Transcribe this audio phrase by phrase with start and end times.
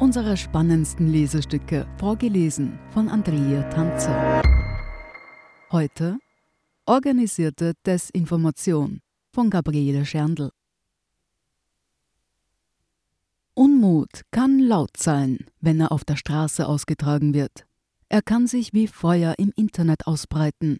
[0.00, 4.42] hören unsere spannendsten Lesestücke, vorgelesen von Andrea Tanzer.
[5.70, 6.18] Heute
[6.86, 9.00] Organisierte Desinformation
[9.32, 10.50] von Gabriele Scherndl.
[13.54, 17.66] Unmut kann laut sein, wenn er auf der Straße ausgetragen wird.
[18.08, 20.78] Er kann sich wie Feuer im Internet ausbreiten.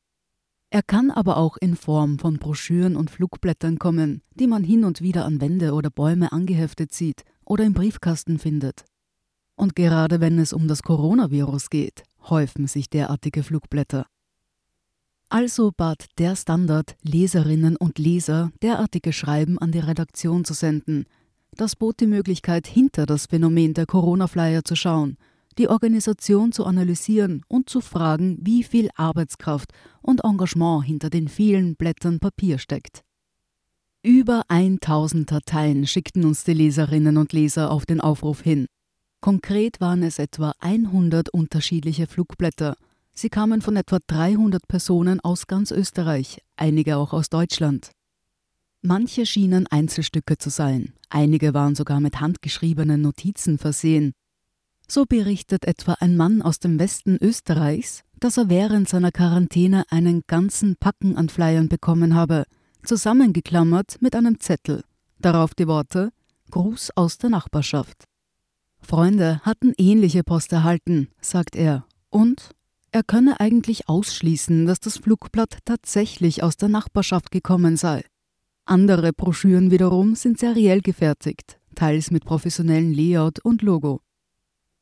[0.70, 5.00] Er kann aber auch in Form von Broschüren und Flugblättern kommen, die man hin und
[5.00, 8.84] wieder an Wände oder Bäume angeheftet sieht oder im Briefkasten findet.
[9.60, 14.06] Und gerade wenn es um das Coronavirus geht, häufen sich derartige Flugblätter.
[15.28, 21.04] Also bat der Standard Leserinnen und Leser, derartige Schreiben an die Redaktion zu senden.
[21.52, 25.18] Das bot die Möglichkeit, hinter das Phänomen der Corona-Flyer zu schauen,
[25.58, 31.76] die Organisation zu analysieren und zu fragen, wie viel Arbeitskraft und Engagement hinter den vielen
[31.76, 33.02] Blättern Papier steckt.
[34.02, 38.66] Über 1000 Dateien schickten uns die Leserinnen und Leser auf den Aufruf hin.
[39.20, 42.76] Konkret waren es etwa 100 unterschiedliche Flugblätter.
[43.12, 47.90] Sie kamen von etwa 300 Personen aus ganz Österreich, einige auch aus Deutschland.
[48.82, 54.12] Manche schienen Einzelstücke zu sein, einige waren sogar mit handgeschriebenen Notizen versehen.
[54.88, 60.22] So berichtet etwa ein Mann aus dem Westen Österreichs, dass er während seiner Quarantäne einen
[60.26, 62.44] ganzen Packen an Flyern bekommen habe–
[62.84, 64.84] zusammengeklammert mit einem Zettel,
[65.18, 66.12] darauf die Worte
[66.50, 68.04] Gruß aus der Nachbarschaft.
[68.80, 72.50] Freunde hatten ähnliche Post erhalten, sagt er, und
[72.92, 78.04] er könne eigentlich ausschließen, dass das Flugblatt tatsächlich aus der Nachbarschaft gekommen sei.
[78.64, 84.00] Andere Broschüren wiederum sind seriell gefertigt, teils mit professionellem Layout und Logo.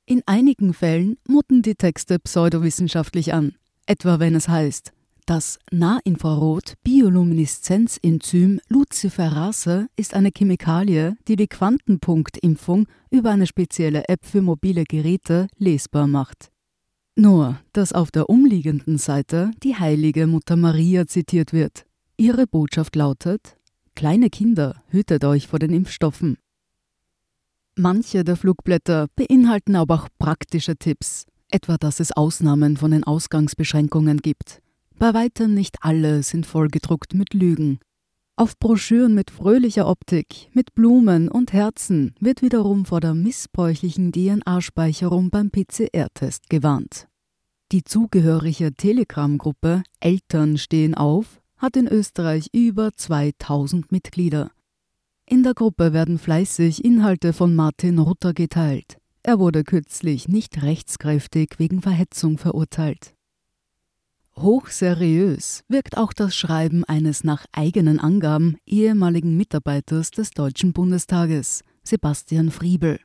[0.06, 4.92] In einigen Fällen mutten die Texte pseudowissenschaftlich an, etwa wenn es heißt
[5.28, 14.84] das Nahinfrarot-Biolumineszenzenzym Luciferase ist eine Chemikalie, die die Quantenpunktimpfung über eine spezielle App für mobile
[14.84, 16.50] Geräte lesbar macht.
[17.14, 21.84] Nur, dass auf der umliegenden Seite die heilige Mutter Maria zitiert wird.
[22.16, 23.58] Ihre Botschaft lautet:
[23.94, 26.38] Kleine Kinder, hütet euch vor den Impfstoffen.
[27.76, 34.22] Manche der Flugblätter beinhalten aber auch praktische Tipps, etwa dass es Ausnahmen von den Ausgangsbeschränkungen
[34.22, 34.62] gibt.
[34.98, 37.78] Bei weitem nicht alle sind vollgedruckt mit Lügen.
[38.34, 45.30] Auf Broschüren mit fröhlicher Optik, mit Blumen und Herzen wird wiederum vor der missbräuchlichen DNA-Speicherung
[45.30, 47.06] beim PCR-Test gewarnt.
[47.70, 54.50] Die zugehörige Telegram-Gruppe Eltern stehen auf hat in Österreich über 2000 Mitglieder.
[55.26, 58.98] In der Gruppe werden fleißig Inhalte von Martin Rutter geteilt.
[59.22, 63.14] Er wurde kürzlich nicht rechtskräftig wegen Verhetzung verurteilt.
[64.40, 72.50] Hochseriös wirkt auch das Schreiben eines nach eigenen Angaben ehemaligen Mitarbeiters des Deutschen Bundestages, Sebastian
[72.50, 73.00] Friebel.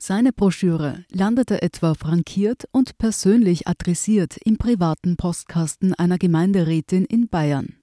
[0.00, 7.76] Seine Broschüre landete etwa frankiert und persönlich adressiert im privaten Postkasten einer Gemeinderätin in Bayern.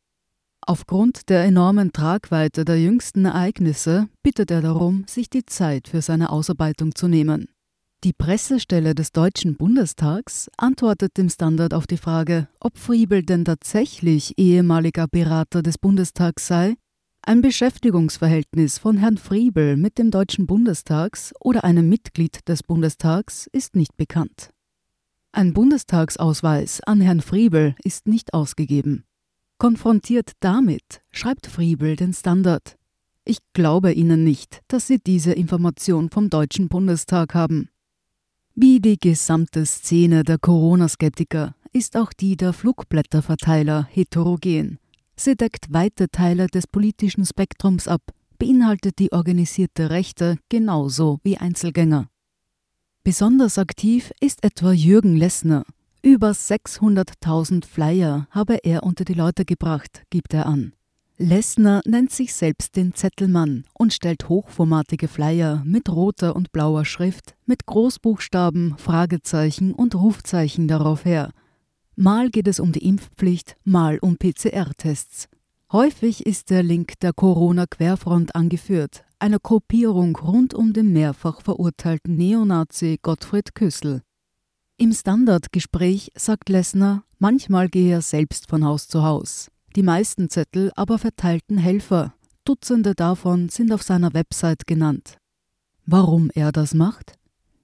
[0.62, 6.30] Aufgrund der enormen Tragweite der jüngsten Ereignisse bittet er darum, sich die Zeit für seine
[6.30, 7.48] Ausarbeitung zu nehmen.
[8.06, 14.38] Die Pressestelle des Deutschen Bundestags antwortet dem Standard auf die Frage, ob Friebel denn tatsächlich
[14.38, 16.76] ehemaliger Berater des Bundestags sei.
[17.24, 23.76] Ein Beschäftigungsverhältnis von Herrn Friebel mit dem Deutschen Bundestags oder einem Mitglied des Bundestags ist
[23.76, 24.52] nicht bekannt.
[25.32, 29.06] Ein Bundestagsausweis an Herrn Friebel ist nicht ausgegeben.
[29.58, 32.78] Konfrontiert damit schreibt Friebel den Standard.
[33.24, 37.70] Ich glaube Ihnen nicht, dass Sie diese Information vom Deutschen Bundestag haben.
[38.58, 44.80] Wie die gesamte Szene der Corona-Skeptiker ist auch die der Flugblätterverteiler heterogen.
[45.18, 48.02] Sie deckt weite Teile des politischen Spektrums ab,
[48.40, 52.08] beinhaltet die organisierte Rechte genauso wie Einzelgänger.
[53.04, 55.66] Besonders aktiv ist etwa Jürgen Lessner.
[56.02, 60.72] Über 600.000 Flyer habe er unter die Leute gebracht, gibt er an.
[61.18, 67.36] Lessner nennt sich selbst den Zettelmann und stellt hochformatige Flyer mit roter und blauer Schrift,
[67.46, 71.32] mit Großbuchstaben, Fragezeichen und Rufzeichen darauf her.
[71.96, 75.30] Mal geht es um die Impfpflicht, mal um PCR-Tests.
[75.72, 83.00] Häufig ist der Link der Corona-Querfront angeführt, eine Gruppierung rund um den mehrfach verurteilten Neonazi
[83.02, 84.02] Gottfried Küssel.
[84.76, 89.50] Im Standardgespräch sagt Lessner, manchmal gehe er selbst von Haus zu Haus.
[89.76, 92.14] Die meisten Zettel aber verteilten Helfer.
[92.46, 95.18] Dutzende davon sind auf seiner Website genannt.
[95.86, 97.18] Warum er das macht?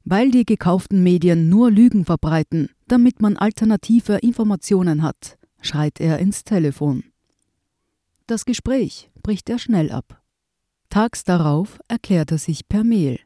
[0.04, 6.44] Weil die gekauften Medien nur Lügen verbreiten, damit man alternative Informationen hat, schreit er ins
[6.44, 7.04] Telefon.
[8.28, 10.22] Das Gespräch bricht er schnell ab.
[10.90, 13.20] Tags darauf erklärt er sich per Mail.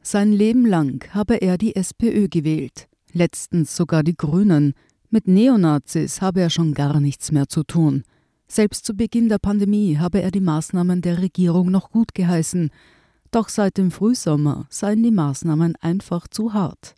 [0.00, 4.74] Sein Leben lang habe er die SPÖ gewählt, letztens sogar die Grünen.
[5.10, 8.04] Mit Neonazis habe er schon gar nichts mehr zu tun.
[8.52, 12.68] Selbst zu Beginn der Pandemie habe er die Maßnahmen der Regierung noch gut geheißen,
[13.30, 16.94] doch seit dem Frühsommer seien die Maßnahmen einfach zu hart.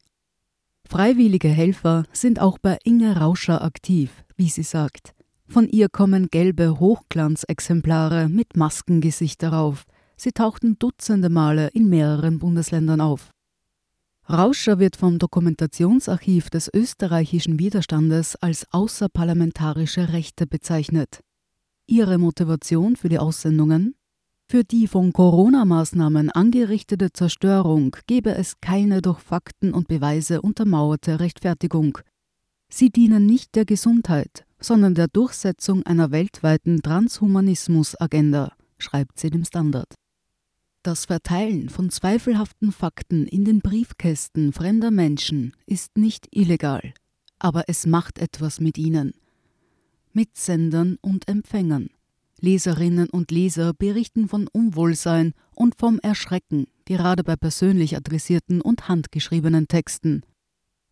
[0.85, 5.15] Freiwillige Helfer sind auch bei Inge Rauscher aktiv, wie sie sagt.
[5.47, 9.85] Von ihr kommen gelbe Hochglanzexemplare mit Maskengesicht darauf.
[10.17, 13.31] Sie tauchten dutzende Male in mehreren Bundesländern auf.
[14.29, 21.21] Rauscher wird vom Dokumentationsarchiv des österreichischen Widerstandes als außerparlamentarische Rechte bezeichnet.
[21.87, 23.95] Ihre Motivation für die Aussendungen?
[24.47, 31.99] Für die von Corona-Maßnahmen angerichtete Zerstörung gebe es keine durch Fakten und Beweise untermauerte Rechtfertigung.
[32.71, 39.95] Sie dienen nicht der Gesundheit, sondern der Durchsetzung einer weltweiten Transhumanismus-Agenda, schreibt sie dem Standard.
[40.83, 46.95] Das Verteilen von zweifelhaften Fakten in den Briefkästen fremder Menschen ist nicht illegal,
[47.39, 49.13] aber es macht etwas mit ihnen.
[50.17, 51.91] Mit Sendern und Empfängern.
[52.41, 59.67] Leserinnen und Leser berichten von Unwohlsein und vom Erschrecken, gerade bei persönlich adressierten und handgeschriebenen
[59.67, 60.23] Texten.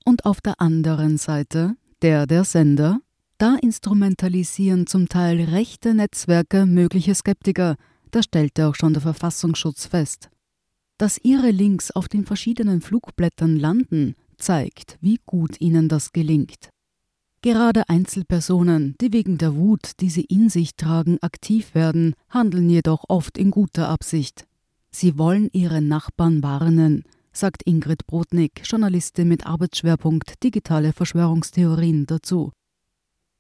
[0.05, 2.99] Und auf der anderen Seite der der Sender,
[3.39, 7.77] da instrumentalisieren zum Teil rechte Netzwerke mögliche Skeptiker,
[8.11, 10.31] das stellte auch schon der Verfassungsschutz fest.
[10.99, 16.71] Dass ihre Links auf den verschiedenen Flugblättern landen, zeigt, wie gut ihnen das gelingt.
[17.44, 23.05] Gerade Einzelpersonen, die wegen der Wut, die sie in sich tragen, aktiv werden, handeln jedoch
[23.09, 24.47] oft in guter Absicht.
[24.93, 27.03] Sie wollen ihre Nachbarn warnen,
[27.33, 32.53] sagt Ingrid Brodnik, Journalistin mit Arbeitsschwerpunkt Digitale Verschwörungstheorien dazu.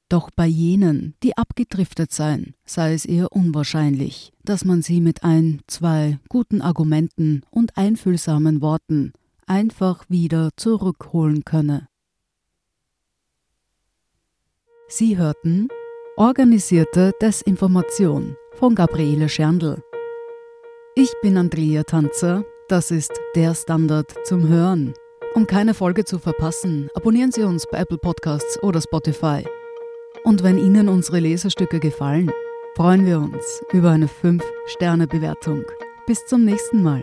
[0.08, 5.60] Doch bei jenen, die abgedriftet seien, sei es eher unwahrscheinlich, dass man sie mit ein,
[5.68, 9.12] zwei guten Argumenten und einfühlsamen Worten
[9.46, 11.88] einfach wieder zurückholen könne.
[14.94, 15.68] Sie hörten
[16.16, 19.82] Organisierte Desinformation von Gabriele Scherndl.
[20.94, 24.92] Ich bin Andrea Tanzer, das ist der Standard zum Hören.
[25.32, 29.46] Um keine Folge zu verpassen, abonnieren Sie uns bei Apple Podcasts oder Spotify.
[30.24, 32.30] Und wenn Ihnen unsere Leserstücke gefallen,
[32.76, 35.64] freuen wir uns über eine 5-Sterne-Bewertung.
[36.06, 37.02] Bis zum nächsten Mal.